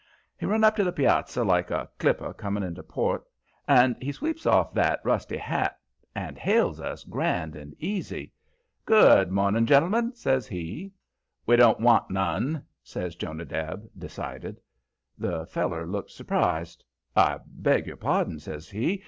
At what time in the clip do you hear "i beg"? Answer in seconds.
17.15-17.85